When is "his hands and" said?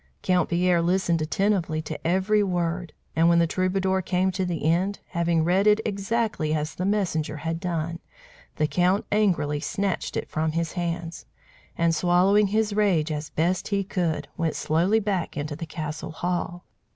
10.53-11.93